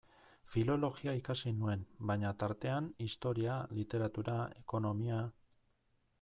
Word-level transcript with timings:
Filologia 0.51 1.13
ikasi 1.19 1.53
nuen, 1.57 1.83
baina, 2.13 2.31
tartean, 2.45 2.89
historia, 3.09 3.59
literatura, 3.81 4.41
ekonomia... 4.65 5.23